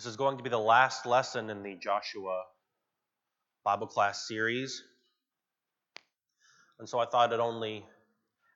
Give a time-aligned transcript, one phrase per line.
[0.00, 2.44] This is going to be the last lesson in the Joshua
[3.66, 4.82] Bible class series.
[6.78, 7.84] And so I thought it only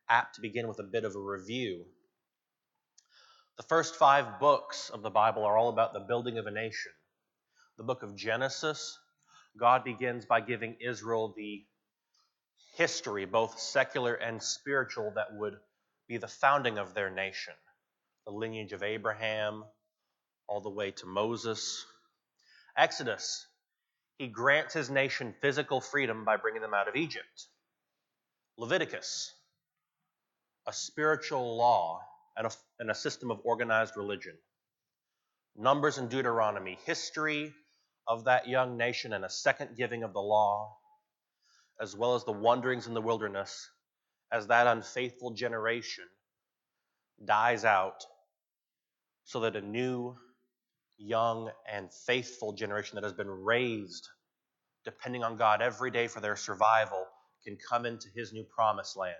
[0.08, 1.84] apt to begin with a bit of a review.
[3.58, 6.92] The first five books of the Bible are all about the building of a nation.
[7.76, 8.98] The book of Genesis,
[9.60, 11.62] God begins by giving Israel the
[12.78, 15.58] history, both secular and spiritual, that would
[16.08, 17.52] be the founding of their nation.
[18.24, 19.64] The lineage of Abraham,
[20.48, 21.84] all the way to Moses.
[22.76, 23.46] Exodus,
[24.18, 27.46] he grants his nation physical freedom by bringing them out of Egypt.
[28.56, 29.32] Leviticus,
[30.66, 32.00] a spiritual law
[32.36, 34.34] and a, and a system of organized religion.
[35.56, 37.52] Numbers and Deuteronomy, history
[38.06, 40.76] of that young nation and a second giving of the law,
[41.80, 43.68] as well as the wanderings in the wilderness
[44.30, 46.04] as that unfaithful generation
[47.24, 48.04] dies out
[49.24, 50.16] so that a new,
[50.98, 54.08] young, and faithful generation that has been raised
[54.84, 57.06] depending on God every day for their survival
[57.44, 59.16] can come into his new promised land.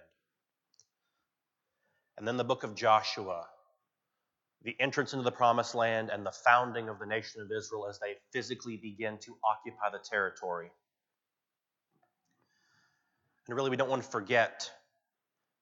[2.16, 3.46] And then the book of Joshua,
[4.62, 7.98] the entrance into the promised land and the founding of the nation of Israel as
[7.98, 10.70] they physically begin to occupy the territory.
[13.46, 14.70] And really, we don't want to forget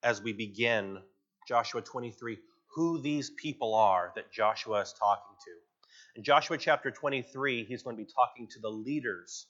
[0.02, 0.98] as we begin
[1.48, 2.38] Joshua 23
[2.74, 5.71] who these people are that Joshua is talking to.
[6.16, 9.46] In Joshua chapter 23, he's going to be talking to the leaders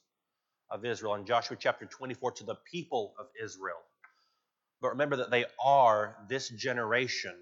[0.70, 1.14] of Israel.
[1.14, 3.80] In Joshua chapter 24, to the people of Israel.
[4.80, 7.34] But remember that they are this generation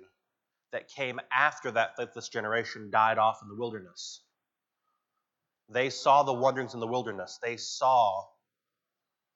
[0.73, 4.23] that came after that faithless generation died off in the wilderness.
[5.69, 7.39] They saw the wanderings in the wilderness.
[7.43, 8.25] They saw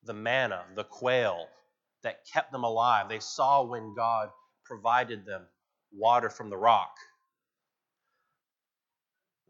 [0.05, 1.47] the manna, the quail
[2.03, 3.09] that kept them alive.
[3.09, 4.29] They saw when God
[4.65, 5.43] provided them
[5.93, 6.95] water from the rock.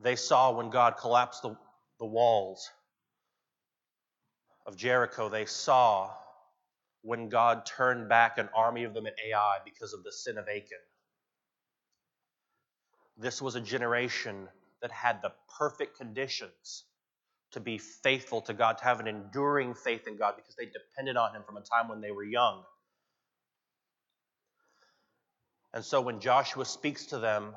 [0.01, 1.57] They saw when God collapsed the,
[1.99, 2.71] the walls
[4.67, 5.29] of Jericho.
[5.29, 6.11] They saw
[7.03, 10.49] when God turned back an army of them at Ai because of the sin of
[10.49, 10.79] Achan.
[13.17, 14.49] This was a generation
[14.83, 16.85] that had the perfect conditions
[17.53, 21.17] to be faithful to God, to have an enduring faith in God because they depended
[21.17, 22.65] on Him from a time when they were young.
[25.73, 27.55] And so when Joshua speaks to them,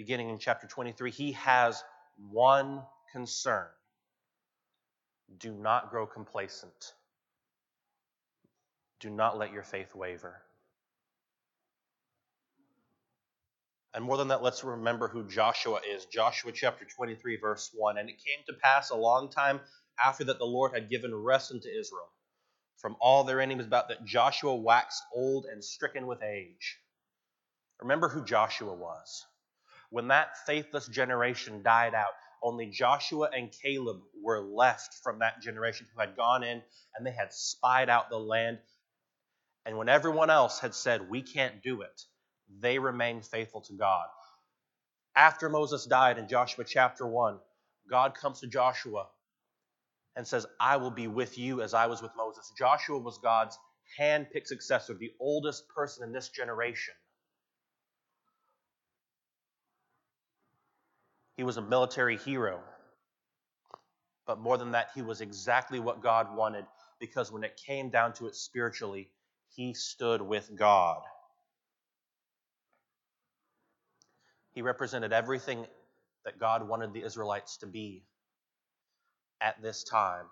[0.00, 1.84] beginning in chapter 23, he has
[2.30, 2.80] one
[3.12, 3.66] concern
[5.38, 6.94] do not grow complacent.
[8.98, 10.40] Do not let your faith waver.
[13.92, 16.06] And more than that, let's remember who Joshua is.
[16.06, 17.98] Joshua chapter 23, verse 1.
[17.98, 19.60] And it came to pass a long time
[20.02, 22.08] after that the Lord had given rest unto Israel
[22.78, 26.78] from all their enemies about that Joshua waxed old and stricken with age.
[27.82, 29.26] Remember who Joshua was.
[29.90, 32.12] When that faithless generation died out,
[32.42, 36.62] only Joshua and Caleb were left from that generation who had gone in
[36.96, 38.58] and they had spied out the land.
[39.66, 42.02] And when everyone else had said, We can't do it,
[42.60, 44.06] they remained faithful to God.
[45.14, 47.38] After Moses died in Joshua chapter 1,
[47.90, 49.06] God comes to Joshua
[50.16, 52.52] and says, I will be with you as I was with Moses.
[52.56, 53.58] Joshua was God's
[53.98, 56.94] hand picked successor, the oldest person in this generation.
[61.40, 62.60] He was a military hero.
[64.26, 66.66] But more than that, he was exactly what God wanted
[66.98, 69.08] because when it came down to it spiritually,
[69.48, 71.00] he stood with God.
[74.50, 75.66] He represented everything
[76.26, 78.04] that God wanted the Israelites to be
[79.40, 80.26] at this time.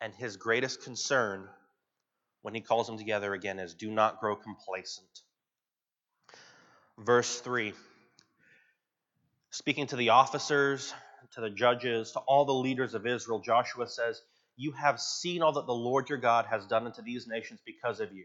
[0.00, 1.48] And his greatest concern
[2.42, 5.22] when he calls them together again is do not grow complacent.
[6.98, 7.72] Verse 3
[9.50, 10.92] Speaking to the officers,
[11.32, 14.20] to the judges, to all the leaders of Israel, Joshua says,
[14.56, 18.00] You have seen all that the Lord your God has done unto these nations because
[18.00, 18.24] of you.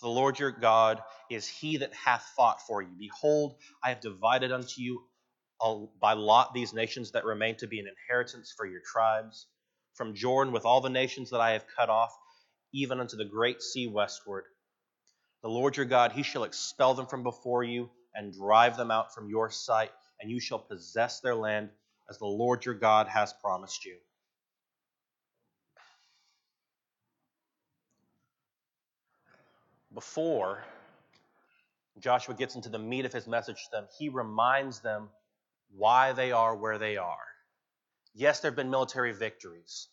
[0.00, 2.90] The Lord your God is he that hath fought for you.
[2.96, 5.02] Behold, I have divided unto you
[5.60, 9.46] uh, by lot these nations that remain to be an inheritance for your tribes,
[9.94, 12.16] from Jordan with all the nations that I have cut off,
[12.72, 14.44] even unto the great sea westward.
[15.42, 19.12] The Lord your God, he shall expel them from before you and drive them out
[19.12, 19.90] from your sight
[20.20, 21.70] and you shall possess their land
[22.08, 23.96] as the Lord your God has promised you.
[29.92, 30.64] Before
[32.00, 35.08] Joshua gets into the meat of his message to them, he reminds them
[35.76, 37.16] why they are where they are.
[38.14, 39.88] Yes, there have been military victories,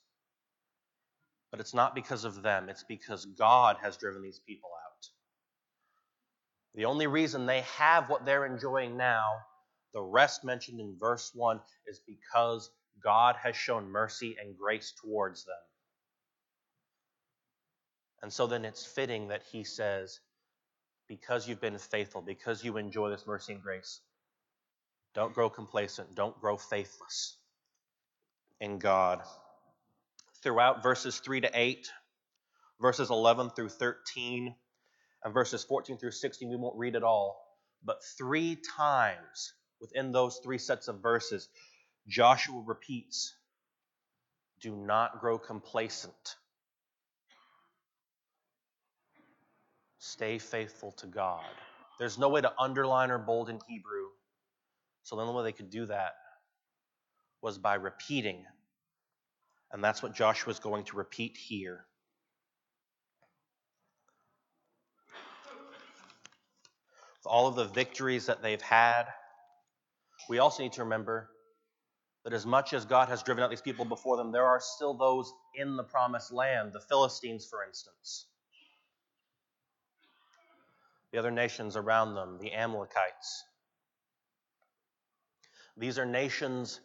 [1.52, 5.08] but it's not because of them, it's because God has driven these people out.
[6.74, 9.42] The only reason they have what they're enjoying now
[9.94, 12.72] The rest mentioned in verse 1 is because
[13.04, 15.56] God has shown mercy and grace towards them.
[18.22, 20.20] And so then it's fitting that he says,
[21.08, 24.00] because you've been faithful, because you enjoy this mercy and grace,
[25.14, 27.38] don't grow complacent, don't grow faithless
[28.62, 29.22] in God.
[30.44, 31.92] Throughout verses 3 to 8,
[32.80, 34.56] verses 11 through 13,
[35.24, 37.44] and verses 14 through 16, we won't read it all,
[37.84, 41.50] but three times within those three sets of verses,
[42.08, 43.36] Joshua repeats,
[44.62, 46.36] Do not grow complacent.
[49.98, 51.44] Stay faithful to God.
[52.00, 54.08] There's no way to underline or bold in Hebrew.
[55.04, 56.14] So the only way they could do that
[57.42, 58.46] was by repeating.
[59.72, 61.86] And that's what Joshua is going to repeat here.
[67.18, 69.06] With all of the victories that they've had,
[70.32, 71.30] we also need to remember
[72.24, 74.94] that as much as God has driven out these people before them, there are still
[74.94, 78.28] those in the promised land, the Philistines, for instance,
[81.12, 83.44] the other nations around them, the Amalekites.
[85.76, 86.80] These are nations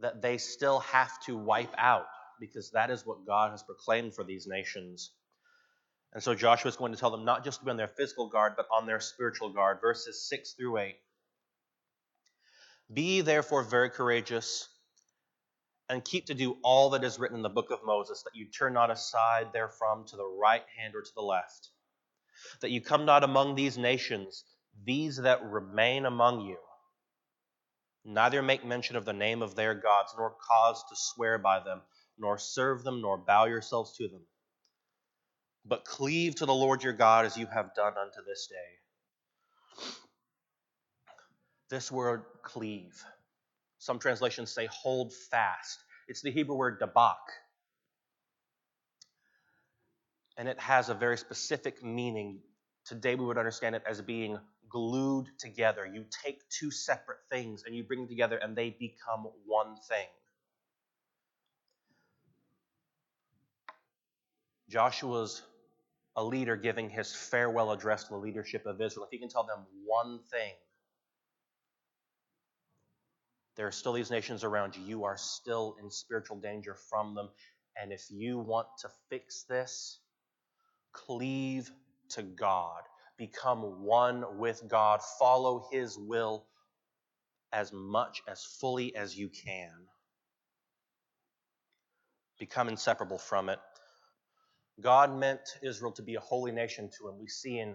[0.00, 2.08] that they still have to wipe out
[2.40, 5.12] because that is what God has proclaimed for these nations.
[6.12, 8.28] And so Joshua is going to tell them not just to be on their physical
[8.28, 9.78] guard, but on their spiritual guard.
[9.80, 10.96] Verses 6 through 8.
[12.92, 14.68] Be therefore very courageous
[15.88, 18.46] and keep to do all that is written in the book of Moses, that you
[18.46, 21.70] turn not aside therefrom to the right hand or to the left,
[22.60, 24.44] that you come not among these nations,
[24.84, 26.58] these that remain among you,
[28.04, 31.82] neither make mention of the name of their gods, nor cause to swear by them,
[32.18, 34.22] nor serve them, nor bow yourselves to them.
[35.64, 38.78] But cleave to the Lord your God as you have done unto this day.
[41.68, 43.02] This word cleave,
[43.78, 45.78] some translations say hold fast.
[46.08, 47.16] It's the Hebrew word dabak.
[50.36, 52.40] And it has a very specific meaning.
[52.84, 55.86] Today we would understand it as being glued together.
[55.86, 60.06] You take two separate things and you bring them together and they become one thing.
[64.68, 65.42] Joshua's
[66.16, 69.04] a leader giving his farewell address to the leadership of Israel.
[69.04, 70.52] If he can tell them one thing,
[73.56, 74.84] there are still these nations around you.
[74.84, 77.30] You are still in spiritual danger from them.
[77.80, 80.00] And if you want to fix this,
[80.92, 81.70] cleave
[82.10, 82.82] to God.
[83.18, 85.00] Become one with God.
[85.18, 86.46] Follow His will
[87.52, 89.72] as much, as fully as you can.
[92.38, 93.58] Become inseparable from it.
[94.80, 97.18] God meant Israel to be a holy nation to Him.
[97.18, 97.74] We see in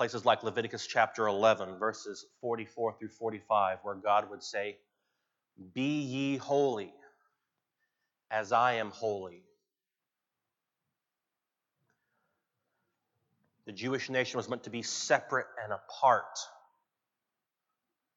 [0.00, 4.78] places like Leviticus chapter 11, verses 44 through 45, where God would say,
[5.74, 6.94] Be ye holy
[8.30, 9.42] as I am holy.
[13.66, 16.38] The Jewish nation was meant to be separate and apart.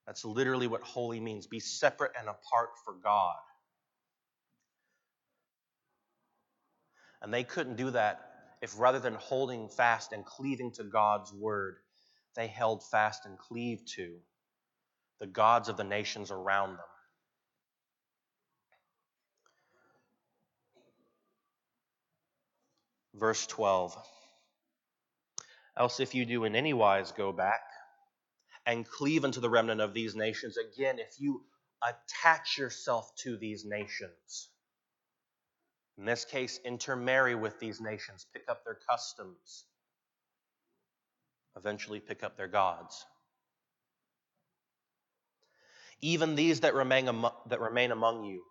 [0.07, 3.35] That's literally what holy means be separate and apart for God.
[7.21, 8.32] And they couldn't do that
[8.63, 11.75] if rather than holding fast and cleaving to God's word,
[12.33, 14.15] they held fast and cleaved to
[15.19, 16.85] the gods of the nations around them.
[23.15, 23.97] Verse 12
[25.75, 27.63] Else, if you do in any wise go back
[28.65, 31.43] and cleave unto the remnant of these nations, again, if you
[31.85, 34.47] attach yourself to these nations,
[35.97, 39.65] in this case, intermarry with these nations, pick up their customs,
[41.55, 43.05] eventually pick up their gods.
[46.01, 48.43] Even these that remain, among, that remain among you,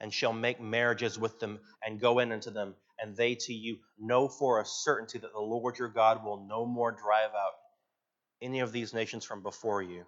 [0.00, 3.78] and shall make marriages with them and go in unto them, and they to you
[3.98, 7.52] know for a certainty that the Lord your God will no more drive out
[8.40, 10.06] any of these nations from before you,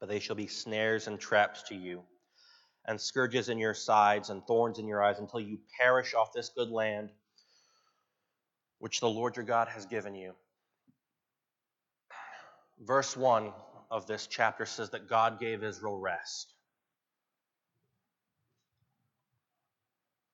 [0.00, 2.02] but they shall be snares and traps to you
[2.86, 6.50] and scourges in your sides and thorns in your eyes until you perish off this
[6.50, 7.10] good land
[8.78, 10.34] which the Lord your God has given you.
[12.80, 13.52] Verse 1
[13.90, 16.52] of this chapter says that God gave Israel rest.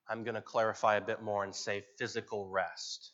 [0.08, 3.12] I'm going to clarify a bit more and say physical rest.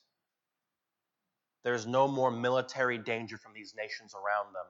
[1.62, 4.66] There's no more military danger from these nations around them.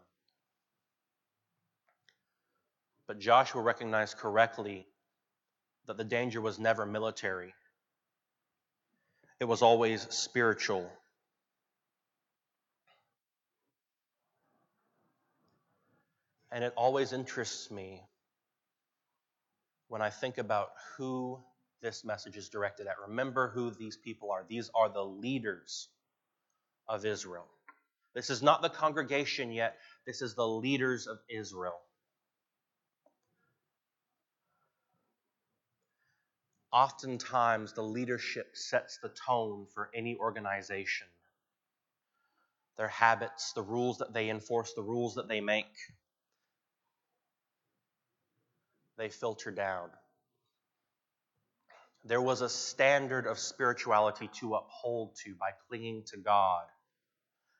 [3.06, 4.86] But Joshua recognized correctly
[5.86, 7.54] that the danger was never military,
[9.38, 10.90] it was always spiritual.
[16.52, 18.02] And it always interests me
[19.88, 21.38] when I think about who
[21.82, 22.94] this message is directed at.
[23.08, 24.42] Remember who these people are.
[24.48, 25.88] These are the leaders
[26.88, 27.46] of Israel.
[28.14, 31.78] This is not the congregation yet, this is the leaders of Israel.
[36.76, 41.06] Oftentimes, the leadership sets the tone for any organization.
[42.76, 45.72] Their habits, the rules that they enforce, the rules that they make,
[48.98, 49.88] they filter down.
[52.04, 56.66] There was a standard of spirituality to uphold to by clinging to God.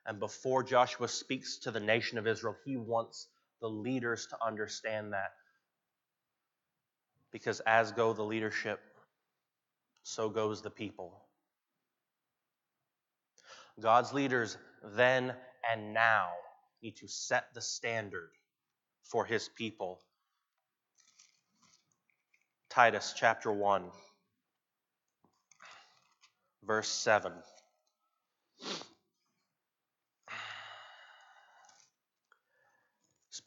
[0.04, 3.28] And before Joshua speaks to the nation of Israel, he wants
[3.62, 5.32] the leaders to understand that.
[7.32, 8.78] Because as go the leadership,
[10.06, 11.12] so goes the people.
[13.80, 14.56] God's leaders
[14.94, 15.34] then
[15.68, 16.28] and now
[16.80, 18.30] need to set the standard
[19.02, 19.98] for his people.
[22.70, 23.90] Titus chapter 1,
[26.64, 27.32] verse 7.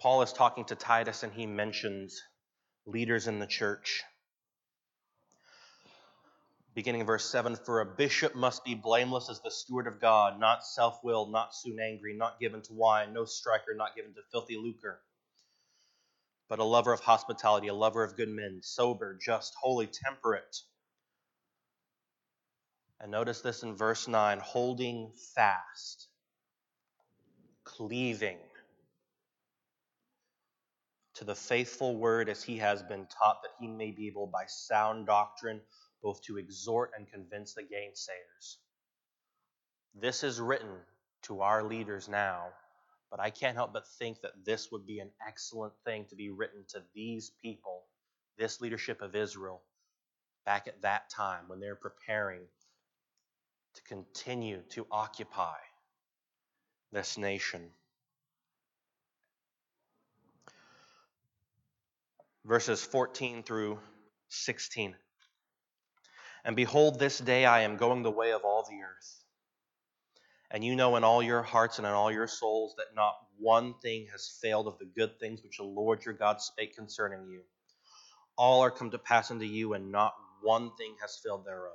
[0.01, 2.21] Paul is talking to Titus and he mentions
[2.85, 4.03] leaders in the church.
[6.79, 10.39] Beginning in verse 7 For a bishop must be blameless as the steward of God,
[10.39, 14.21] not self willed, not soon angry, not given to wine, no striker, not given to
[14.31, 15.01] filthy lucre,
[16.47, 20.55] but a lover of hospitality, a lover of good men, sober, just, holy, temperate.
[23.01, 26.07] And notice this in verse 9 holding fast,
[27.65, 28.39] cleaving
[31.15, 34.45] to the faithful word as he has been taught, that he may be able by
[34.47, 35.59] sound doctrine
[36.01, 38.57] both to exhort and convince the gainsayers.
[39.95, 40.77] This is written
[41.23, 42.47] to our leaders now,
[43.11, 46.29] but I can't help but think that this would be an excellent thing to be
[46.29, 47.83] written to these people,
[48.37, 49.61] this leadership of Israel,
[50.45, 52.41] back at that time when they're preparing
[53.75, 55.57] to continue to occupy
[56.91, 57.69] this nation.
[62.45, 63.79] Verses 14 through
[64.29, 64.95] 16.
[66.45, 69.23] And behold, this day I am going the way of all the earth.
[70.51, 73.75] And you know in all your hearts and in all your souls that not one
[73.81, 77.41] thing has failed of the good things which the Lord your God spake concerning you.
[78.37, 81.73] All are come to pass unto you, and not one thing has failed thereof.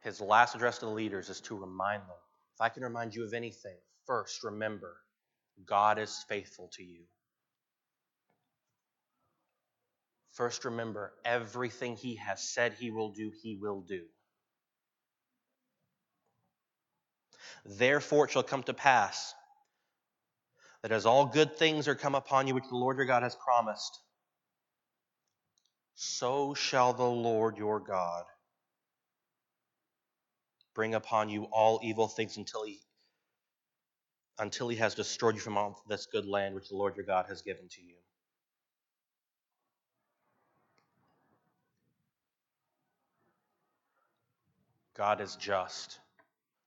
[0.00, 2.16] His last address to the leaders is to remind them.
[2.54, 4.96] If I can remind you of anything, first remember
[5.66, 7.02] God is faithful to you.
[10.38, 14.04] First, remember everything He has said He will do, He will do.
[17.64, 19.34] Therefore, it shall come to pass
[20.82, 23.34] that as all good things are come upon you, which the Lord your God has
[23.34, 23.98] promised,
[25.96, 28.24] so shall the Lord your God
[30.72, 32.78] bring upon you all evil things until he
[34.38, 37.26] until he has destroyed you from all this good land which the Lord your God
[37.28, 37.96] has given to you.
[44.98, 46.00] God is just.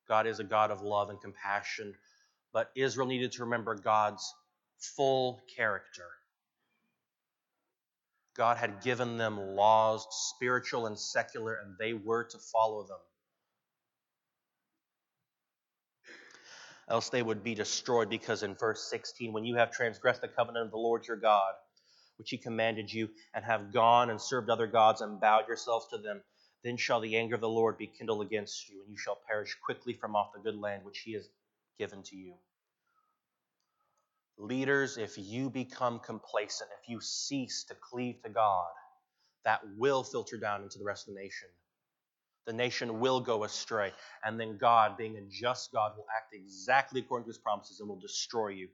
[0.07, 1.93] God is a God of love and compassion.
[2.53, 4.33] But Israel needed to remember God's
[4.95, 6.07] full character.
[8.35, 12.97] God had given them laws, spiritual and secular, and they were to follow them.
[16.89, 20.65] Else they would be destroyed, because in verse 16, when you have transgressed the covenant
[20.65, 21.53] of the Lord your God,
[22.17, 25.97] which he commanded you, and have gone and served other gods and bowed yourselves to
[25.97, 26.21] them,
[26.63, 29.58] then shall the anger of the Lord be kindled against you, and you shall perish
[29.65, 31.27] quickly from off the good land which he has
[31.80, 32.34] given to you.
[34.38, 38.70] Leaders, if you become complacent, if you cease to cleave to God,
[39.46, 41.48] that will filter down into the rest of the nation.
[42.46, 43.91] The nation will go astray,
[44.24, 47.89] and then God, being a just God, will act exactly according to his promises and
[47.89, 48.70] will destroy you.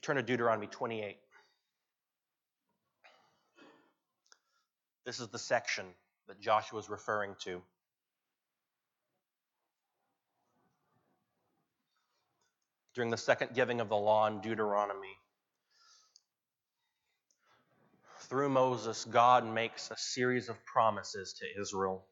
[0.00, 1.16] Turn to Deuteronomy 28.
[5.04, 5.86] This is the section
[6.32, 7.60] that Joshua is referring to.
[12.94, 15.18] During the second giving of the law in Deuteronomy,
[18.20, 22.02] through Moses, God makes a series of promises to Israel.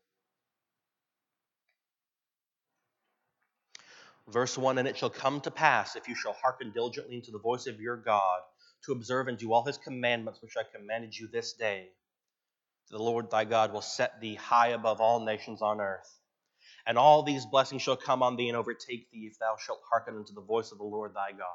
[4.28, 7.38] Verse 1 And it shall come to pass, if you shall hearken diligently unto the
[7.38, 8.40] voice of your God,
[8.84, 11.88] to observe and do all his commandments which I commanded you this day,
[12.90, 16.18] the Lord thy God will set thee high above all nations on earth.
[16.86, 20.16] And all these blessings shall come on thee and overtake thee if thou shalt hearken
[20.16, 21.46] unto the voice of the Lord thy God.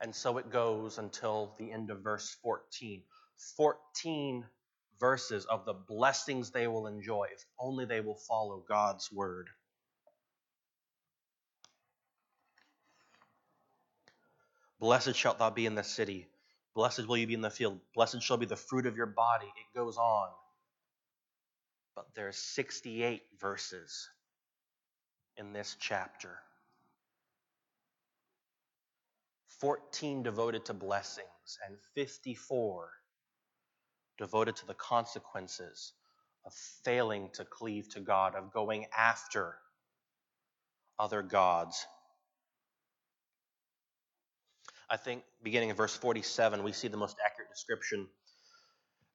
[0.00, 3.02] And so it goes until the end of verse 14.
[3.56, 4.44] 14
[5.00, 9.48] verses of the blessings they will enjoy if only they will follow God's word.
[14.78, 16.28] Blessed shalt thou be in the city.
[16.76, 17.80] Blessed will you be in the field.
[17.94, 19.46] Blessed shall be the fruit of your body.
[19.46, 20.28] It goes on.
[21.94, 24.10] But there's 68 verses
[25.38, 26.38] in this chapter.
[29.60, 32.90] 14 devoted to blessings and 54
[34.18, 35.94] devoted to the consequences
[36.44, 36.52] of
[36.84, 39.56] failing to cleave to God, of going after
[40.98, 41.86] other gods.
[44.88, 48.06] I think beginning in verse 47, we see the most accurate description.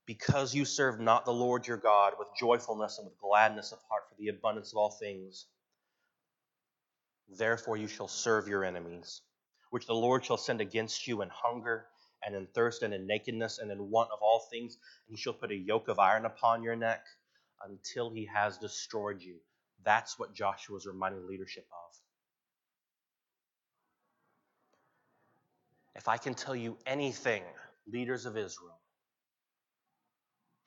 [0.06, 4.04] Because you serve not the Lord your God with joyfulness and with gladness of heart
[4.10, 5.46] for the abundance of all things,
[7.38, 9.22] therefore you shall serve your enemies,
[9.70, 11.86] which the Lord shall send against you in hunger
[12.26, 15.34] and in thirst and in nakedness and in want of all things, and he shall
[15.34, 17.06] put a yoke of iron upon your neck
[17.66, 19.38] until he has destroyed you.
[19.86, 22.01] That's what Joshua is reminding leadership of.
[26.02, 27.44] If I can tell you anything,
[27.86, 28.80] leaders of Israel,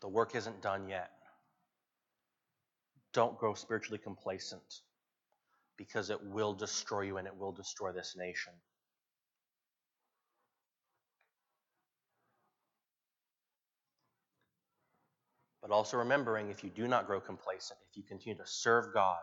[0.00, 1.10] the work isn't done yet.
[3.12, 4.82] Don't grow spiritually complacent
[5.76, 8.52] because it will destroy you and it will destroy this nation.
[15.60, 19.18] But also remembering if you do not grow complacent, if you continue to serve God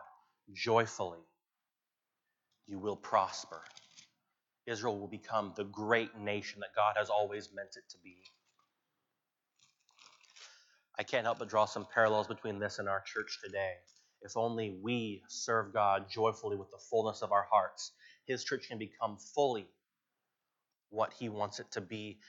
[0.52, 1.24] joyfully,
[2.66, 3.62] you will prosper.
[4.66, 8.16] Israel will become the great nation that God has always meant it to be.
[10.98, 13.74] I can't help but draw some parallels between this and our church today.
[14.20, 17.92] If only we serve God joyfully with the fullness of our hearts,
[18.26, 19.66] His church can become fully
[20.90, 22.20] what He wants it to be.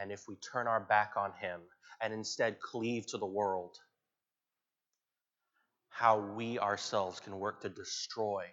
[0.00, 1.60] And if we turn our back on Him
[2.00, 3.76] and instead cleave to the world,
[5.88, 8.44] how we ourselves can work to destroy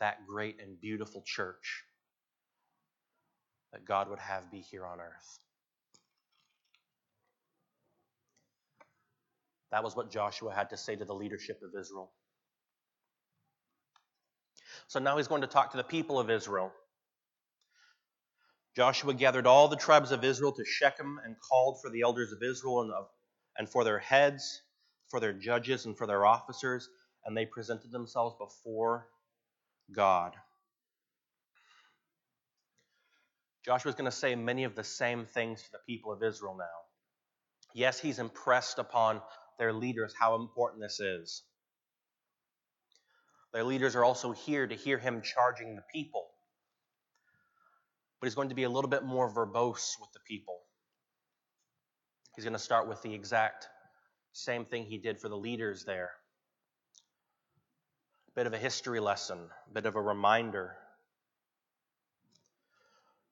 [0.00, 1.84] that great and beautiful church
[3.76, 5.38] that God would have be here on earth.
[9.70, 12.10] That was what Joshua had to say to the leadership of Israel.
[14.86, 16.72] So now he's going to talk to the people of Israel.
[18.74, 22.42] Joshua gathered all the tribes of Israel to Shechem and called for the elders of
[22.42, 23.08] Israel and, of,
[23.58, 24.62] and for their heads,
[25.10, 26.88] for their judges, and for their officers,
[27.26, 29.08] and they presented themselves before
[29.94, 30.32] God.
[33.66, 36.56] Joshua is going to say many of the same things to the people of Israel
[36.56, 36.64] now.
[37.74, 39.20] Yes, he's impressed upon
[39.58, 41.42] their leaders how important this is.
[43.52, 46.26] Their leaders are also here to hear him charging the people
[48.20, 50.58] but he's going to be a little bit more verbose with the people.
[52.34, 53.68] He's going to start with the exact
[54.32, 56.10] same thing he did for the leaders there.
[58.34, 60.76] Bit of a history lesson, a bit of a reminder.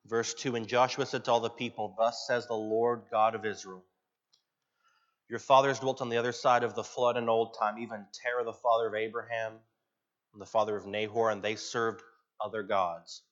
[0.06, 3.44] Verse 2 And Joshua said to all the people, Thus says the Lord God of
[3.44, 3.84] Israel
[5.28, 8.44] Your fathers dwelt on the other side of the flood in old time, even Terah,
[8.44, 9.54] the father of Abraham,
[10.32, 12.02] and the father of Nahor, and they served
[12.40, 13.22] other gods.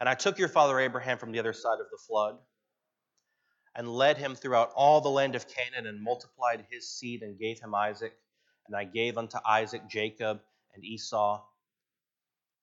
[0.00, 2.36] And I took your father Abraham from the other side of the flood
[3.76, 7.60] and led him throughout all the land of Canaan and multiplied his seed and gave
[7.60, 8.14] him Isaac.
[8.66, 10.40] And I gave unto Isaac Jacob
[10.74, 11.44] and Esau.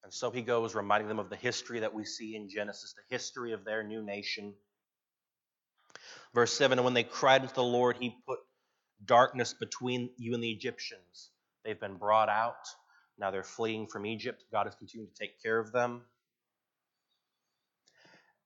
[0.04, 3.16] And so he goes, reminding them of the history that we see in Genesis, the
[3.16, 4.54] history of their new nation.
[6.34, 8.40] Verse 7 And when they cried unto the Lord, he put
[9.06, 11.30] darkness between you and the Egyptians.
[11.64, 12.68] They've been brought out.
[13.18, 14.44] Now they're fleeing from Egypt.
[14.52, 16.02] God is continuing to take care of them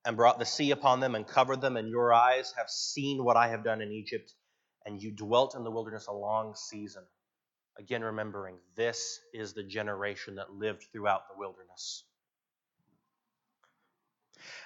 [0.06, 3.36] and brought the sea upon them and covered them, and your eyes have seen what
[3.36, 4.34] I have done in Egypt,
[4.86, 7.04] and you dwelt in the wilderness a long season.
[7.80, 12.04] Again, remembering this is the generation that lived throughout the wilderness.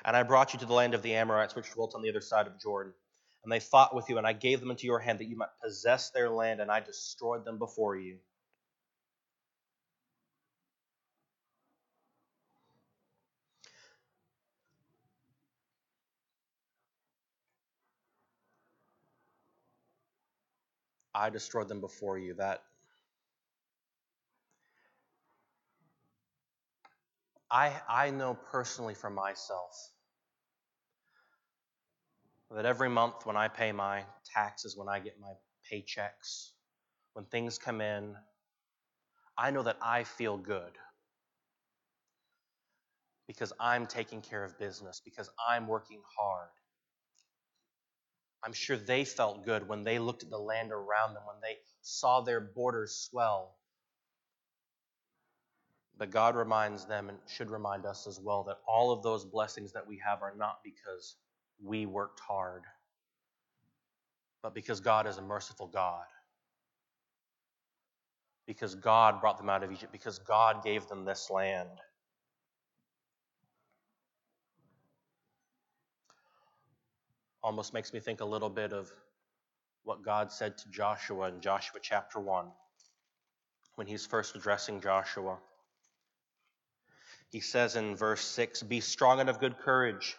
[0.05, 2.21] And I brought you to the land of the Amorites, which dwelt on the other
[2.21, 2.93] side of Jordan.
[3.43, 5.49] And they fought with you, and I gave them into your hand that you might
[5.63, 8.17] possess their land, and I destroyed them before you.
[21.13, 22.35] I destroyed them before you.
[22.35, 22.63] That
[27.51, 29.75] I I know personally for myself
[32.51, 35.33] that every month when I pay my taxes, when I get my
[35.71, 36.51] paychecks,
[37.13, 38.15] when things come in,
[39.37, 40.73] I know that I feel good
[43.27, 46.49] because I'm taking care of business, because I'm working hard.
[48.43, 51.57] I'm sure they felt good when they looked at the land around them, when they
[51.81, 53.55] saw their borders swell.
[55.97, 59.71] But God reminds them and should remind us as well that all of those blessings
[59.73, 61.15] that we have are not because
[61.63, 62.63] we worked hard,
[64.41, 66.05] but because God is a merciful God.
[68.47, 71.69] Because God brought them out of Egypt, because God gave them this land.
[77.43, 78.91] almost makes me think a little bit of
[79.83, 82.45] what God said to Joshua in Joshua chapter 1
[83.75, 85.37] when he's first addressing Joshua.
[87.31, 90.17] He says in verse 6 Be strong and of good courage,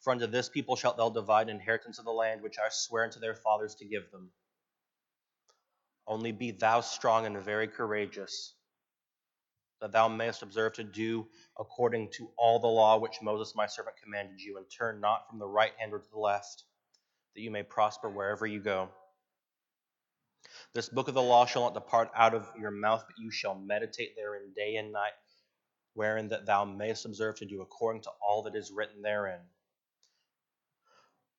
[0.00, 3.18] for unto this people shalt thou divide inheritance of the land which I swear unto
[3.18, 4.30] their fathers to give them.
[6.06, 8.54] Only be thou strong and very courageous,
[9.80, 11.26] that thou mayest observe to do
[11.58, 15.40] according to all the law which Moses my servant commanded you, and turn not from
[15.40, 16.62] the right hand or to the left,
[17.34, 18.88] that you may prosper wherever you go.
[20.74, 23.56] This book of the law shall not depart out of your mouth, but you shall
[23.56, 25.12] meditate therein day and night,
[25.94, 29.40] wherein that thou mayest observe to do according to all that is written therein.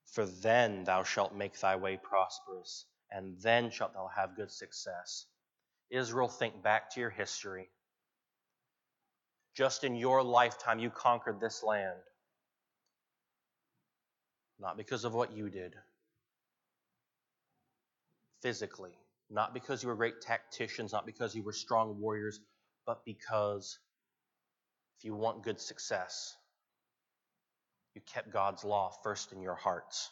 [0.05, 5.25] For then thou shalt make thy way prosperous, and then shalt thou have good success.
[5.89, 7.69] Israel, think back to your history.
[9.55, 11.99] Just in your lifetime, you conquered this land.
[14.59, 15.75] Not because of what you did
[18.41, 18.93] physically,
[19.29, 22.39] not because you were great tacticians, not because you were strong warriors,
[22.85, 23.79] but because
[24.97, 26.35] if you want good success,
[27.93, 30.09] you kept God's law first in your hearts.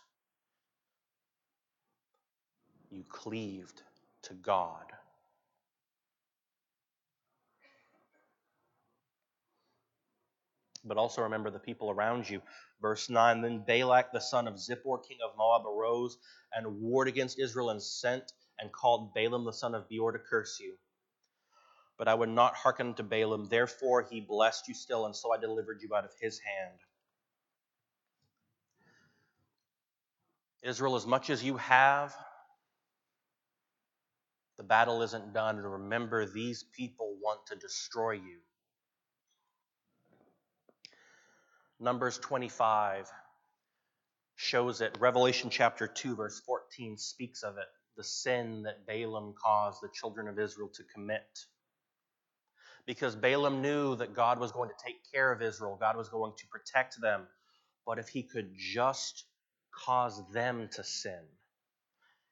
[2.91, 3.81] You cleaved
[4.23, 4.93] to God.
[10.85, 12.41] but also remember the people around you.
[12.81, 16.17] Verse 9 Then Balak the son of Zippor, king of Moab, arose
[16.53, 20.59] and warred against Israel and sent and called Balaam the son of Beor to curse
[20.59, 20.75] you.
[21.97, 23.47] But I would not hearken to Balaam.
[23.49, 26.79] Therefore he blessed you still, and so I delivered you out of his hand.
[30.63, 32.15] Israel, as much as you have,
[34.57, 35.57] the battle isn't done.
[35.57, 38.39] And remember, these people want to destroy you.
[41.79, 43.11] Numbers 25
[44.35, 44.97] shows it.
[44.99, 50.27] Revelation chapter 2, verse 14 speaks of it the sin that Balaam caused the children
[50.27, 51.45] of Israel to commit.
[52.85, 56.33] Because Balaam knew that God was going to take care of Israel, God was going
[56.37, 57.27] to protect them.
[57.85, 59.25] But if he could just
[59.85, 61.19] cause them to sin,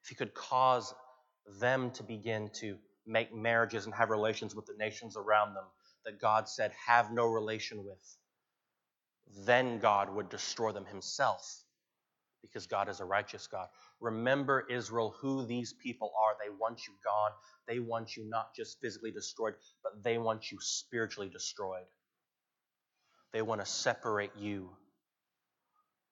[0.03, 0.93] if he could cause
[1.59, 5.65] them to begin to make marriages and have relations with the nations around them
[6.05, 8.17] that God said, have no relation with,
[9.45, 11.63] then God would destroy them himself
[12.41, 13.67] because God is a righteous God.
[13.99, 16.35] Remember, Israel, who these people are.
[16.43, 17.31] They want you gone.
[17.67, 21.85] They want you not just physically destroyed, but they want you spiritually destroyed.
[23.33, 24.69] They want to separate you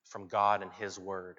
[0.06, 1.38] from God and His Word.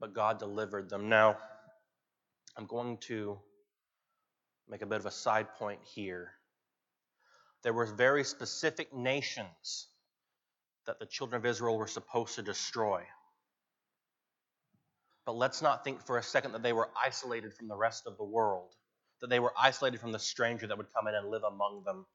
[0.00, 1.08] But God delivered them.
[1.08, 1.38] Now,
[2.56, 3.38] I'm going to
[4.68, 6.32] make a bit of a side point here.
[7.62, 9.88] There were very specific nations
[10.86, 13.04] that the children of Israel were supposed to destroy.
[15.26, 18.16] But let's not think for a second that they were isolated from the rest of
[18.16, 18.74] the world,
[19.20, 22.06] that they were isolated from the stranger that would come in and live among them.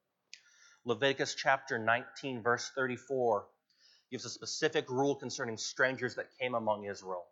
[0.84, 3.46] Leviticus chapter 19, verse 34,
[4.10, 7.24] gives a specific rule concerning strangers that came among Israel.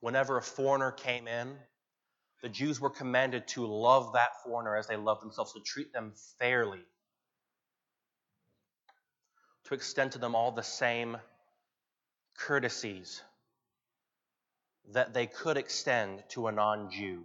[0.00, 1.56] Whenever a foreigner came in,
[2.42, 6.12] the Jews were commanded to love that foreigner as they loved themselves, to treat them
[6.38, 6.84] fairly,
[9.64, 11.16] to extend to them all the same
[12.38, 13.22] courtesies
[14.92, 17.24] that they could extend to a non Jew.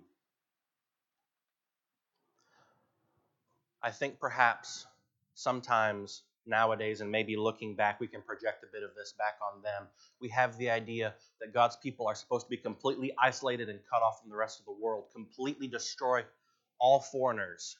[3.84, 4.86] I think perhaps
[5.34, 9.62] sometimes nowadays, and maybe looking back, we can project a bit of this back on
[9.62, 9.88] them.
[10.20, 14.02] We have the idea that God's people are supposed to be completely isolated and cut
[14.02, 16.24] off from the rest of the world, completely destroy
[16.80, 17.78] all foreigners.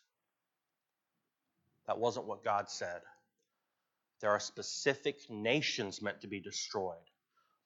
[1.88, 3.02] That wasn't what God said.
[4.22, 6.96] There are specific nations meant to be destroyed,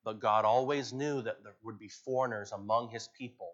[0.05, 3.51] but God always knew that there would be foreigners among his people.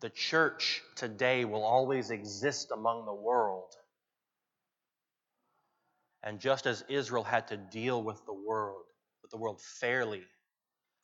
[0.00, 3.76] The church today will always exist among the world
[6.22, 8.84] And just as Israel had to deal with the world,
[9.22, 10.22] with the world fairly,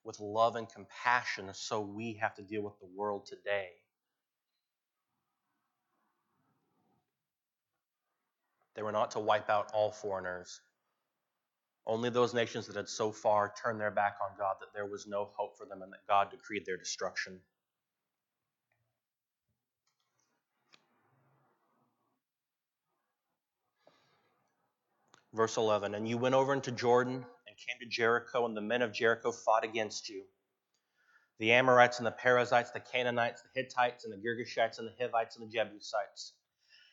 [0.05, 3.69] with love and compassion, so we have to deal with the world today.
[8.75, 10.61] They were not to wipe out all foreigners.
[11.85, 15.07] Only those nations that had so far turned their back on God that there was
[15.09, 17.41] no hope for them and that God decreed their destruction.
[25.35, 28.83] Verse 11 And you went over into Jordan and came to Jericho, and the men
[28.83, 30.25] of Jericho fought against you.
[31.39, 35.37] The Amorites and the Perizzites, the Canaanites, the Hittites and the Girgashites and the Hivites
[35.37, 36.33] and the Jebusites.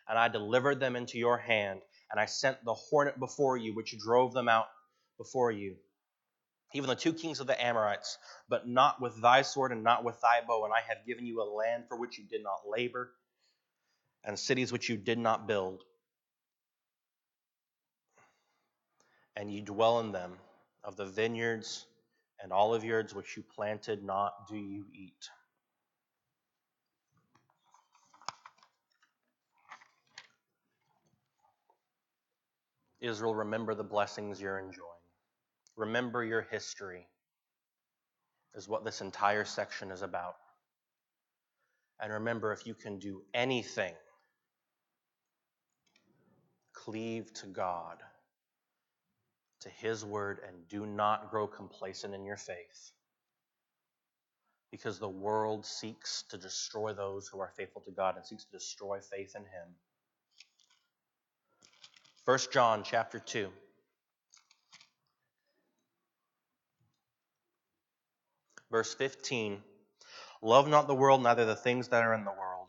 [0.08, 3.98] And I delivered them into your hand, and I sent the hornet before you, which
[3.98, 4.67] drove them out
[5.17, 5.78] before you.
[6.74, 8.17] Even the two kings of the Amorites,
[8.50, 11.41] but not with thy sword and not with thy bow, and I have given you
[11.41, 13.12] a land for which you did not labor,
[14.24, 15.84] and cities which you did not build.
[19.36, 20.34] And you dwell in them.
[20.84, 21.88] Of the vineyards
[22.41, 25.30] and oliveyards which you planted not, do you eat.
[33.02, 34.86] Israel, remember the blessings you're enjoying.
[35.76, 37.08] Remember your history,
[38.56, 40.36] is what this entire section is about.
[42.02, 43.93] And remember, if you can do anything,
[46.74, 47.98] cleave to God
[49.65, 52.91] to His word and do not grow complacent in your faith.
[54.71, 58.51] Because the world seeks to destroy those who are faithful to God and seeks to
[58.51, 59.75] destroy faith in Him.
[62.25, 63.49] 1 John chapter 2.
[68.71, 69.62] Verse 15
[70.41, 72.67] Love not the world, neither the things that are in the world.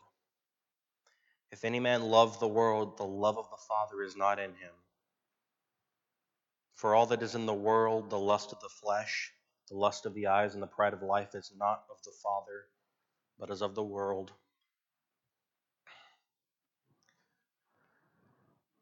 [1.53, 4.73] If any man love the world, the love of the Father is not in him.
[6.77, 9.33] For all that is in the world, the lust of the flesh,
[9.69, 12.67] the lust of the eyes, and the pride of life is not of the Father,
[13.39, 14.31] but is of the world.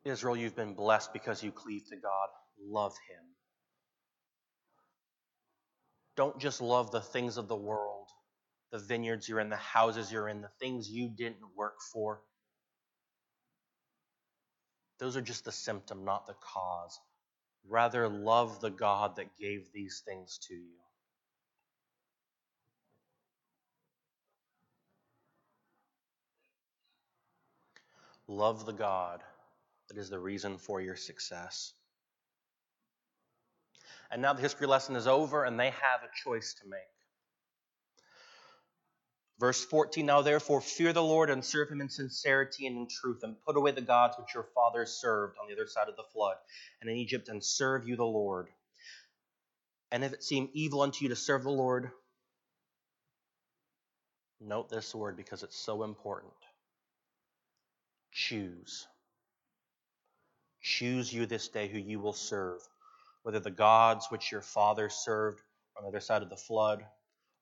[0.04, 2.28] Israel, you've been blessed because you cleave to God.
[2.60, 3.24] Love Him.
[6.16, 8.08] Don't just love the things of the world,
[8.72, 12.20] the vineyards you're in, the houses you're in, the things you didn't work for.
[14.98, 16.98] Those are just the symptom, not the cause.
[17.68, 20.78] Rather, love the God that gave these things to you.
[28.26, 29.22] Love the God
[29.88, 31.74] that is the reason for your success.
[34.10, 36.93] And now the history lesson is over, and they have a choice to make.
[39.40, 43.22] Verse 14 Now therefore fear the Lord and serve him in sincerity and in truth,
[43.22, 46.04] and put away the gods which your fathers served on the other side of the
[46.12, 46.36] flood
[46.80, 48.48] and in Egypt, and serve you the Lord.
[49.90, 51.90] And if it seem evil unto you to serve the Lord,
[54.40, 56.32] note this word because it's so important.
[58.12, 58.86] Choose.
[60.62, 62.60] Choose you this day who you will serve,
[63.22, 65.42] whether the gods which your fathers served
[65.76, 66.84] on the other side of the flood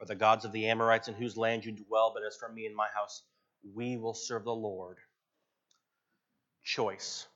[0.03, 2.67] or the gods of the Amorites in whose land you dwell, but as for me
[2.67, 3.23] and my house,
[3.73, 4.99] we will serve the Lord.
[6.65, 7.29] Choice.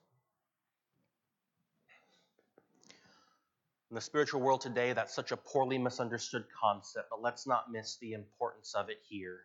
[3.88, 7.98] In the spiritual world today, that's such a poorly misunderstood concept, but let's not miss
[8.00, 9.42] the importance of it here.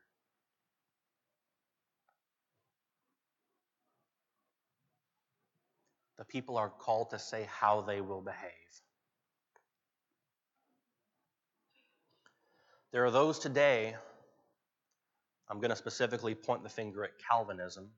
[6.17, 8.51] The people are called to say how they will behave.
[12.91, 13.95] There are those today,
[15.49, 17.89] I'm going to specifically point the finger at Calvinism,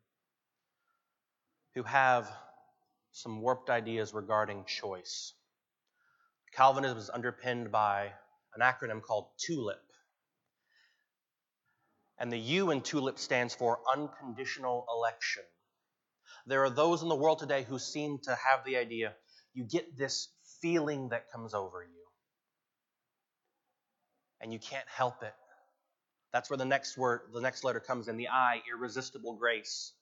[1.74, 2.32] who have
[3.12, 5.34] some warped ideas regarding choice.
[6.56, 8.12] Calvinism is underpinned by
[8.54, 9.82] an acronym called TULIP.
[12.20, 15.42] And the U in TULIP stands for unconditional election.
[16.46, 19.16] There are those in the world today who seem to have the idea
[19.56, 20.30] you get this
[20.62, 22.03] feeling that comes over you
[24.44, 25.34] and you can't help it.
[26.34, 29.94] That's where the next word, the next letter comes in the I, irresistible grace.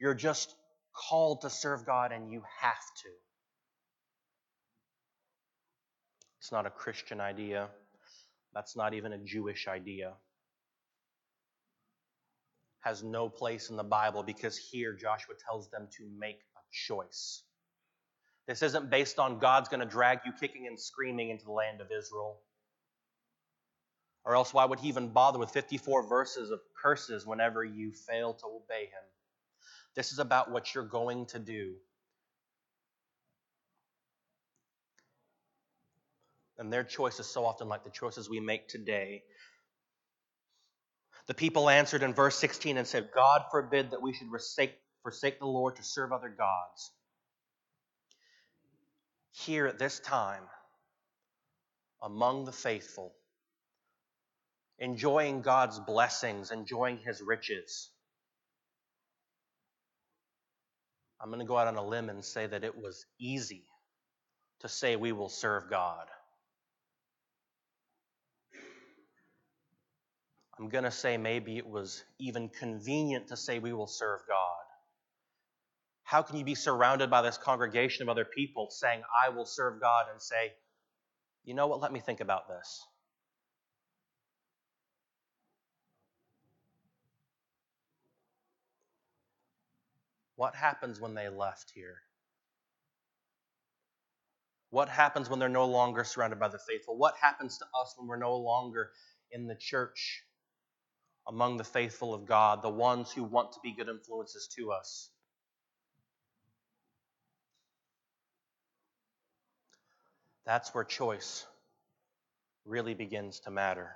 [0.00, 0.54] You're just
[0.94, 3.08] called to serve God and you have to.
[6.40, 7.68] It's not a Christian idea.
[8.54, 10.14] That's not even a Jewish idea.
[12.80, 17.42] Has no place in the Bible because here Joshua tells them to make a choice.
[18.48, 21.80] This isn't based on God's going to drag you kicking and screaming into the land
[21.80, 22.40] of Israel.
[24.24, 28.34] Or else, why would he even bother with 54 verses of curses whenever you fail
[28.34, 29.04] to obey him?
[29.94, 31.74] This is about what you're going to do.
[36.58, 39.24] And their choice is so often like the choices we make today.
[41.26, 45.40] The people answered in verse 16 and said, God forbid that we should forsake, forsake
[45.40, 46.92] the Lord to serve other gods.
[49.32, 50.42] Here at this time,
[52.00, 53.14] among the faithful,
[54.82, 57.88] enjoying God's blessings, enjoying his riches.
[61.20, 63.62] I'm going to go out on a limb and say that it was easy
[64.60, 66.06] to say we will serve God.
[70.58, 74.64] I'm going to say maybe it was even convenient to say we will serve God.
[76.02, 79.80] How can you be surrounded by this congregation of other people saying, I will serve
[79.80, 80.52] God, and say,
[81.44, 82.84] you know what, let me think about this?
[90.42, 92.02] What happens when they left here?
[94.70, 96.96] What happens when they're no longer surrounded by the faithful?
[96.98, 98.90] What happens to us when we're no longer
[99.30, 100.24] in the church
[101.28, 105.10] among the faithful of God, the ones who want to be good influences to us?
[110.44, 111.46] That's where choice
[112.64, 113.94] really begins to matter.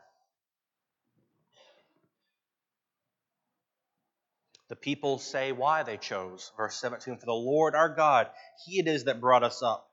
[4.69, 6.51] The people say why they chose.
[6.57, 8.29] Verse 17 For the Lord our God,
[8.65, 9.89] He it is that brought us up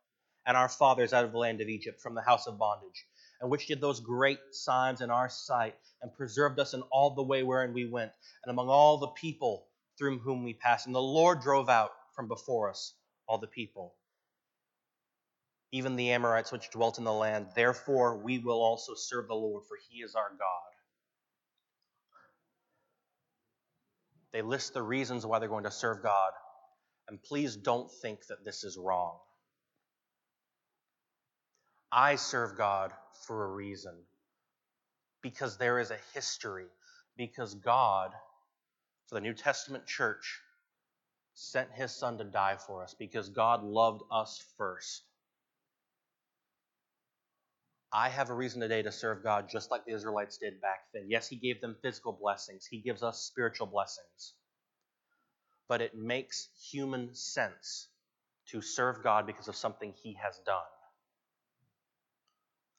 [0.45, 3.05] and our fathers out of the land of Egypt from the house of bondage,
[3.39, 7.23] and which did those great signs in our sight, and preserved us in all the
[7.23, 8.11] way wherein we went,
[8.43, 10.85] and among all the people through whom we passed.
[10.87, 12.93] And the Lord drove out from before us
[13.27, 13.95] all the people,
[15.71, 17.47] even the Amorites which dwelt in the land.
[17.55, 20.72] Therefore we will also serve the Lord, for He is our God.
[24.33, 26.31] They list the reasons why they're going to serve God.
[27.07, 29.17] And please don't think that this is wrong.
[31.91, 32.91] I serve God
[33.27, 33.93] for a reason.
[35.21, 36.65] Because there is a history.
[37.15, 38.11] Because God,
[39.07, 40.39] for the New Testament church,
[41.35, 42.95] sent his son to die for us.
[42.97, 45.03] Because God loved us first.
[47.93, 51.03] I have a reason today to serve God just like the Israelites did back then.
[51.09, 54.33] Yes, He gave them physical blessings, He gives us spiritual blessings.
[55.67, 57.87] But it makes human sense
[58.47, 60.55] to serve God because of something He has done.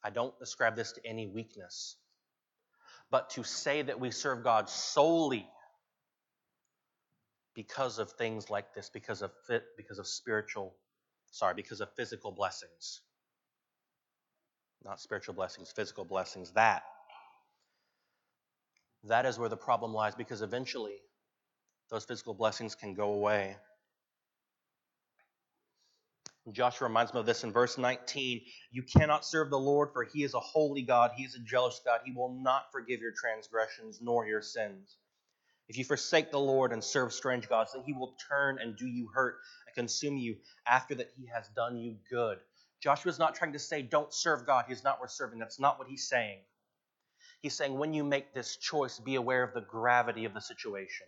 [0.03, 1.95] I don't ascribe this to any weakness.
[3.09, 5.47] But to say that we serve God solely
[7.55, 9.31] because of things like this, because of
[9.77, 10.75] because of spiritual,
[11.31, 13.01] sorry, because of physical blessings
[14.85, 16.51] not spiritual blessings, physical blessings.
[16.51, 16.83] That
[19.05, 20.97] that is where the problem lies because eventually
[21.89, 23.57] those physical blessings can go away.
[26.51, 28.41] Joshua reminds me of this in verse 19.
[28.71, 31.11] You cannot serve the Lord, for he is a holy God.
[31.15, 32.01] He is a jealous God.
[32.05, 34.97] He will not forgive your transgressions nor your sins.
[35.67, 38.85] If you forsake the Lord and serve strange gods, then he will turn and do
[38.85, 40.35] you hurt and consume you
[40.67, 42.37] after that he has done you good.
[42.85, 44.65] Joshua's not trying to say, don't serve God.
[44.67, 45.39] He's not worth serving.
[45.39, 46.37] That's not what he's saying.
[47.41, 51.07] He's saying, when you make this choice, be aware of the gravity of the situation.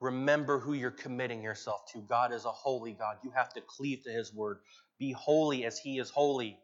[0.00, 2.00] Remember who you're committing yourself to.
[2.00, 3.18] God is a holy God.
[3.22, 4.58] You have to cleave to his word.
[4.98, 6.58] Be holy as he is holy.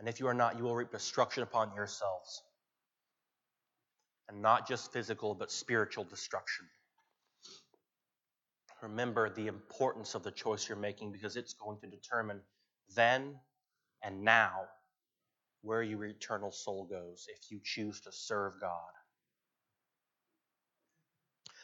[0.00, 2.42] And if you are not, you will reap destruction upon yourselves.
[4.28, 6.66] And not just physical, but spiritual destruction.
[8.82, 12.40] Remember the importance of the choice you're making because it's going to determine
[12.94, 13.34] then
[14.02, 14.52] and now
[15.62, 18.90] where your eternal soul goes if you choose to serve God.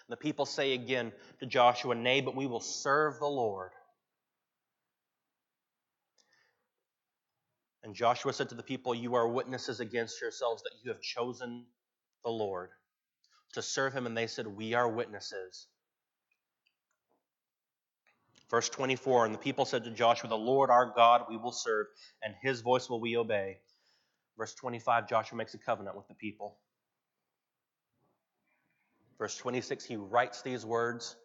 [0.08, 3.70] The people say again to Joshua, Nay, but we will serve the Lord.
[7.82, 11.64] And Joshua said to the people, You are witnesses against yourselves that you have chosen
[12.24, 12.70] the Lord
[13.52, 14.06] to serve him.
[14.06, 15.68] And they said, We are witnesses.
[18.54, 21.88] Verse 24 And the people said to Joshua, The Lord our God we will serve,
[22.22, 23.58] and his voice will we obey.
[24.38, 26.58] Verse 25 Joshua makes a covenant with the people.
[29.18, 31.16] Verse 26 He writes these words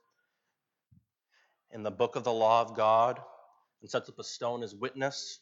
[1.69, 3.19] in the book of the law of God
[3.82, 5.38] and sets up a stone as witness.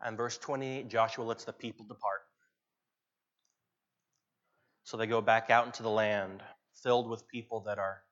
[0.00, 2.20] And verse 28 Joshua lets the people depart.
[4.84, 6.40] So they go back out into the land
[6.84, 8.02] filled with people that are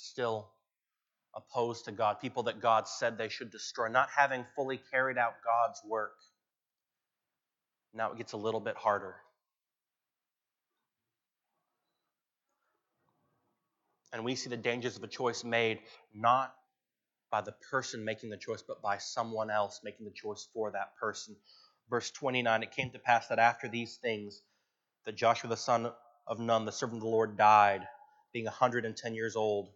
[0.00, 0.50] still
[1.34, 5.34] opposed to God, people that God said they should destroy, not having fully carried out
[5.44, 6.16] God's work.
[7.94, 9.16] Now it gets a little bit harder.
[14.12, 15.78] And we see the dangers of a choice made
[16.12, 16.52] not
[17.30, 20.96] by the person making the choice, but by someone else making the choice for that
[20.96, 21.36] person.
[21.88, 24.42] Verse 29 It came to pass that after these things,
[25.06, 25.92] that Joshua the son
[26.26, 27.86] of Nun, the servant of the Lord, died,
[28.32, 29.70] being 110 years old.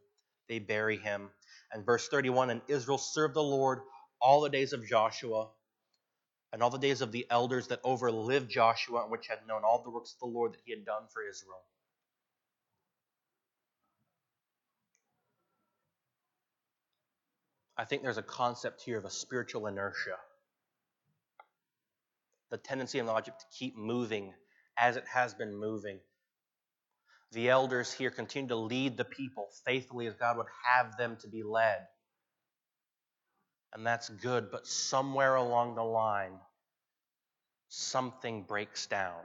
[0.48, 1.30] They bury him.
[1.72, 3.80] And verse 31 And Israel served the Lord
[4.20, 5.48] all the days of Joshua
[6.52, 9.82] and all the days of the elders that overlived Joshua, and which had known all
[9.82, 11.60] the works of the Lord that he had done for Israel.
[17.76, 20.16] I think there's a concept here of a spiritual inertia.
[22.50, 24.32] The tendency in logic to keep moving
[24.78, 25.98] as it has been moving.
[27.34, 31.28] The elders here continue to lead the people faithfully as God would have them to
[31.28, 31.78] be led.
[33.72, 36.38] And that's good, but somewhere along the line,
[37.68, 39.20] something breaks down.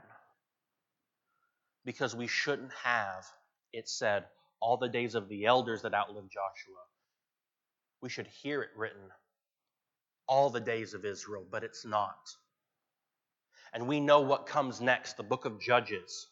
[1.84, 3.24] Because we shouldn't have,
[3.72, 4.24] it said,
[4.60, 6.80] all the days of the elders that outlived Joshua
[8.00, 9.10] we should hear it written
[10.26, 12.30] all the days of Israel, but it's not.
[13.72, 16.28] And we know what comes next the book of Judges.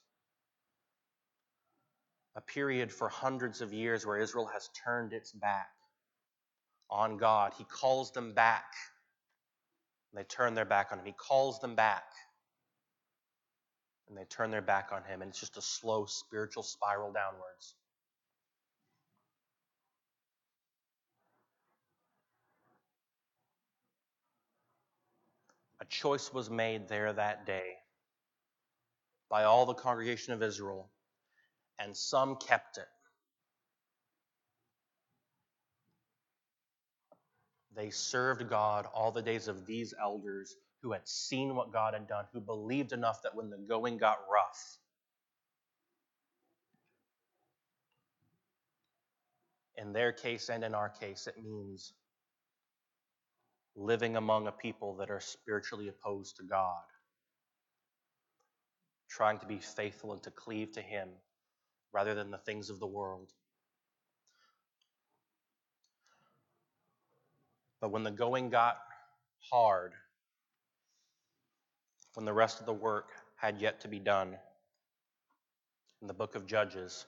[2.39, 5.71] A period for hundreds of years where Israel has turned its back
[6.89, 7.53] on God.
[7.59, 8.75] He calls them back.
[10.13, 11.05] And they turn their back on Him.
[11.05, 12.05] He calls them back.
[14.09, 15.21] And they turn their back on Him.
[15.21, 17.75] And it's just a slow spiritual spiral downwards.
[25.81, 27.73] A choice was made there that day
[29.29, 30.89] by all the congregation of Israel,
[31.79, 32.89] and some kept it.
[37.75, 42.09] They served God all the days of these elders who had seen what God had
[42.09, 44.79] done, who believed enough that when the going got rough,
[49.77, 51.93] in their case and in our case, it means
[53.77, 56.83] living among a people that are spiritually opposed to God,
[59.09, 61.09] trying to be faithful and to cleave to Him
[61.93, 63.33] rather than the things of the world.
[67.81, 68.79] But when the going got
[69.51, 69.93] hard,
[72.15, 74.37] when the rest of the work had yet to be done,
[76.01, 77.07] in the book of Judges,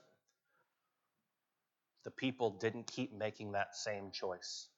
[2.04, 4.68] the people didn't keep making that same choice.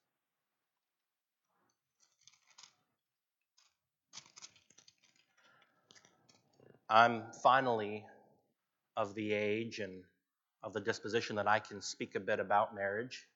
[6.89, 8.05] I'm finally
[8.95, 10.03] of the age and
[10.63, 13.27] of the disposition that I can speak a bit about marriage.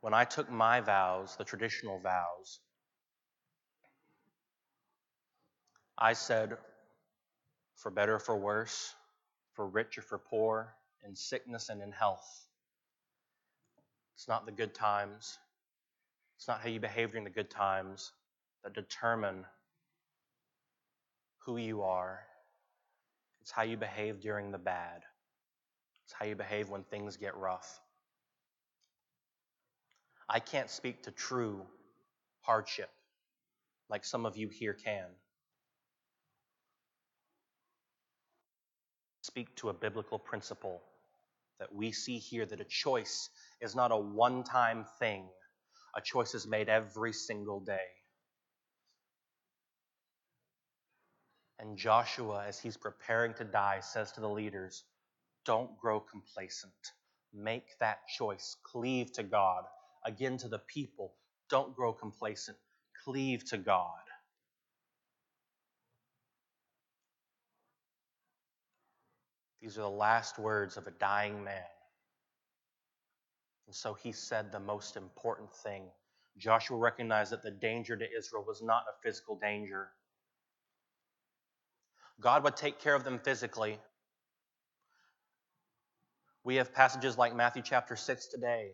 [0.00, 2.60] When I took my vows, the traditional vows,
[5.96, 6.56] I said,
[7.74, 8.94] for better or for worse,
[9.52, 10.74] for rich or for poor,
[11.04, 12.46] in sickness and in health.
[14.14, 15.38] It's not the good times,
[16.36, 18.12] it's not how you behave during the good times
[18.62, 19.44] that determine
[21.38, 22.27] who you are.
[23.48, 25.00] It's how you behave during the bad.
[26.04, 27.80] It's how you behave when things get rough.
[30.28, 31.62] I can't speak to true
[32.42, 32.90] hardship
[33.88, 35.06] like some of you here can.
[39.22, 40.82] Speak to a biblical principle
[41.58, 43.30] that we see here that a choice
[43.62, 45.26] is not a one time thing,
[45.96, 47.97] a choice is made every single day.
[51.58, 54.84] And Joshua, as he's preparing to die, says to the leaders,
[55.44, 56.72] Don't grow complacent.
[57.32, 58.56] Make that choice.
[58.62, 59.64] Cleave to God.
[60.04, 61.14] Again, to the people,
[61.50, 62.56] don't grow complacent.
[63.04, 63.90] Cleave to God.
[69.60, 71.62] These are the last words of a dying man.
[73.66, 75.82] And so he said the most important thing.
[76.38, 79.90] Joshua recognized that the danger to Israel was not a physical danger,
[82.20, 83.78] God would take care of them physically.
[86.44, 88.72] We have passages like Matthew chapter 6 today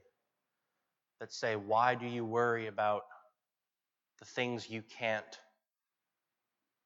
[1.20, 3.02] that say, Why do you worry about
[4.18, 5.24] the things you can't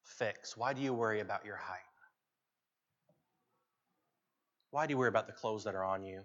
[0.03, 0.57] fix?
[0.57, 1.79] Why do you worry about your height?
[4.71, 6.21] Why do you worry about the clothes that are on you?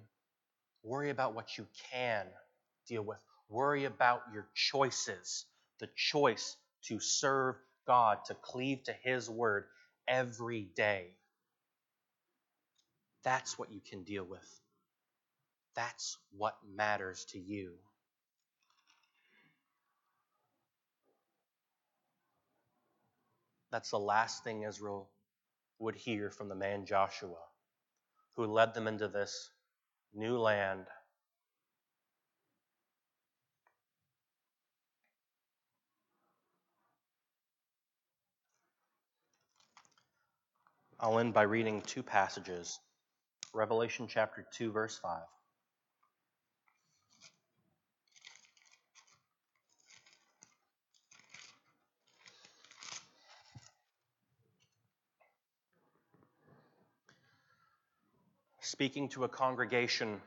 [0.82, 2.26] Worry about what you can
[2.88, 3.18] deal with.
[3.48, 5.46] Worry about your choices,
[5.80, 6.56] the choice
[6.86, 7.56] to serve
[7.86, 9.64] God, to cleave to His word,
[10.08, 11.16] every day.
[13.24, 14.60] That's what you can deal with.
[15.74, 17.72] That's what matters to you.
[23.72, 25.08] That's the last thing Israel
[25.80, 27.40] would hear from the man Joshua,
[28.36, 29.50] who led them into this
[30.14, 30.86] new land
[41.04, 42.80] I'll end by reading two passages
[43.52, 45.20] Revelation chapter 2, verse 5.
[58.62, 60.22] Speaking to a congregation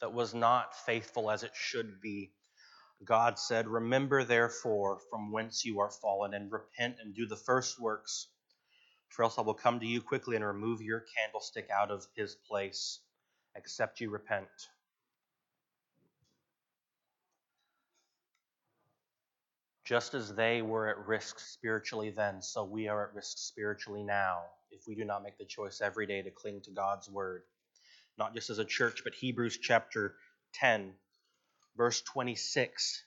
[0.00, 2.30] that was not faithful as it should be,
[3.04, 7.80] God said, Remember therefore from whence you are fallen, and repent and do the first
[7.80, 8.28] works
[9.10, 12.34] for else I will come to you quickly and remove your candlestick out of his
[12.34, 13.00] place,
[13.56, 14.48] except you repent.
[19.84, 24.42] Just as they were at risk spiritually then, so we are at risk spiritually now
[24.70, 27.42] if we do not make the choice every day to cling to God's word.
[28.16, 30.14] Not just as a church, but Hebrews chapter
[30.54, 30.92] 10,
[31.76, 33.04] verse 26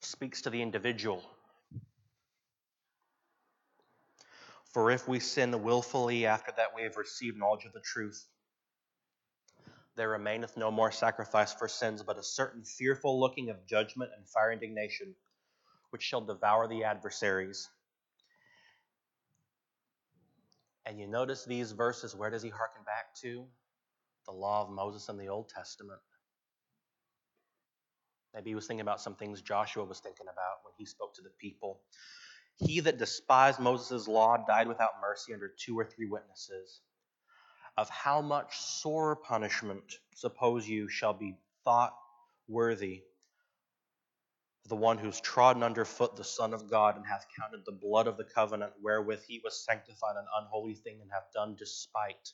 [0.00, 1.22] speaks to the individual
[4.72, 8.26] For if we sin wilfully after that we have received knowledge of the truth,
[9.96, 14.28] there remaineth no more sacrifice for sins, but a certain fearful looking of judgment and
[14.28, 15.14] fire indignation,
[15.90, 17.68] which shall devour the adversaries.
[20.86, 23.46] And you notice these verses, where does he hearken back to?
[24.26, 26.00] The law of Moses in the Old Testament.
[28.34, 31.22] Maybe he was thinking about some things Joshua was thinking about when he spoke to
[31.22, 31.80] the people.
[32.58, 36.80] He that despised Moses' law died without mercy under two or three witnesses.
[37.76, 41.96] Of how much sore punishment, suppose you, shall be thought
[42.48, 43.04] worthy
[44.68, 48.06] the one who's trodden under foot the Son of God and hath counted the blood
[48.06, 52.32] of the covenant wherewith he was sanctified an unholy thing and hath done despite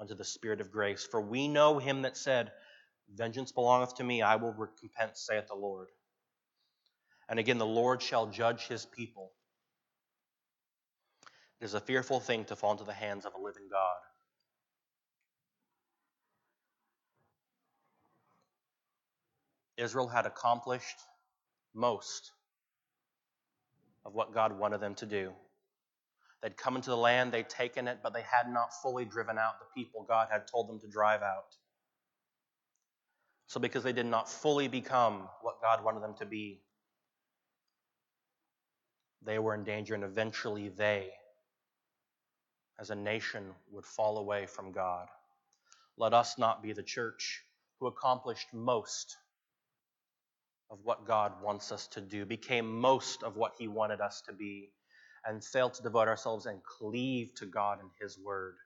[0.00, 1.06] unto the Spirit of grace.
[1.08, 2.50] For we know him that said,
[3.12, 5.88] Vengeance belongeth to me, I will recompense, saith the Lord.
[7.28, 9.32] And again, the Lord shall judge his people.
[11.60, 13.96] It is a fearful thing to fall into the hands of a living God.
[19.76, 21.00] Israel had accomplished
[21.74, 22.32] most
[24.04, 25.32] of what God wanted them to do.
[26.42, 29.54] They'd come into the land, they'd taken it, but they had not fully driven out
[29.58, 31.56] the people God had told them to drive out.
[33.46, 36.60] So, because they did not fully become what God wanted them to be,
[39.24, 41.10] they were in danger, and eventually they,
[42.78, 45.08] as a nation, would fall away from God.
[45.96, 47.42] Let us not be the church
[47.78, 49.16] who accomplished most
[50.70, 54.32] of what God wants us to do, became most of what He wanted us to
[54.32, 54.70] be,
[55.24, 58.56] and failed to devote ourselves and cleave to God and His Word,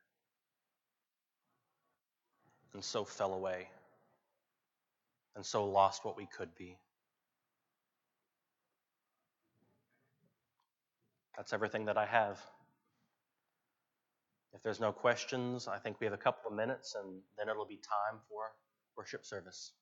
[2.75, 3.69] and so fell away,
[5.37, 6.79] and so lost what we could be.
[11.39, 12.41] That's everything that I have.
[14.53, 17.65] If there's no questions, I think we have a couple of minutes and then it'll
[17.65, 18.51] be time for
[18.97, 19.73] worship service.